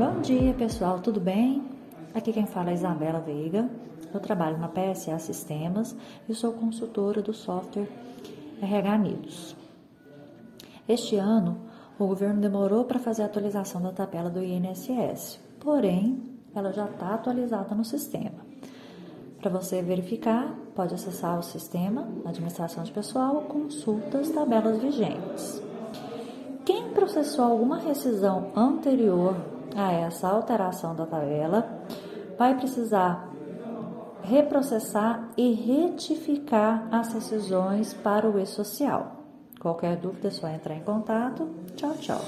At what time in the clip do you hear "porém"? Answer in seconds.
15.60-16.18